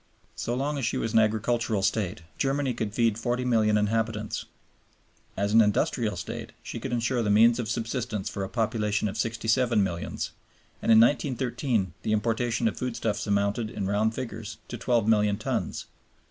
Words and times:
So 0.35 0.55
long 0.55 0.79
as 0.79 0.85
she 0.87 0.97
was 0.97 1.13
an 1.13 1.19
agricultural 1.19 1.83
State, 1.83 2.21
Germany 2.39 2.73
could 2.73 2.91
feed 2.95 3.19
forty 3.19 3.45
million 3.45 3.77
inhabitants. 3.77 4.45
As 5.37 5.53
an 5.53 5.61
industrial 5.61 6.15
State 6.15 6.53
she 6.63 6.79
could 6.79 6.91
insure 6.91 7.21
the 7.21 7.29
means 7.29 7.59
of 7.59 7.69
subsistence 7.69 8.27
for 8.27 8.43
a 8.43 8.49
population 8.49 9.07
of 9.07 9.15
sixty 9.15 9.47
seven 9.47 9.83
millions; 9.83 10.31
and 10.81 10.91
in 10.91 10.99
1913 10.99 11.93
the 12.01 12.13
importation 12.13 12.67
of 12.67 12.77
foodstuffs 12.79 13.27
amounted, 13.27 13.69
in 13.69 13.85
round 13.85 14.15
figures, 14.15 14.57
to 14.69 14.75
twelve 14.79 15.07
million 15.07 15.37
tons. 15.37 15.85